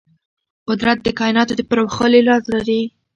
قدرت 0.67 0.97
د 1.03 1.07
کایناتو 1.19 1.53
د 1.57 1.61
پراخوالي 1.69 2.21
راز 2.27 2.43
لري. 2.53 2.81